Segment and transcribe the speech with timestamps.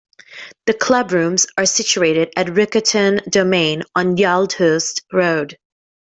[0.65, 5.59] The club rooms are situated at Riccarton Domain on Yaldhurst Road.